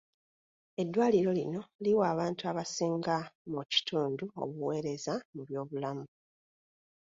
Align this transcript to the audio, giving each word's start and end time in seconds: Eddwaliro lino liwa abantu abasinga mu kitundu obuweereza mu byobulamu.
Eddwaliro 0.81 1.31
lino 1.39 1.61
liwa 1.83 2.03
abantu 2.13 2.41
abasinga 2.51 3.15
mu 3.51 3.61
kitundu 3.71 4.25
obuweereza 4.41 5.13
mu 5.35 5.41
byobulamu. 5.47 6.05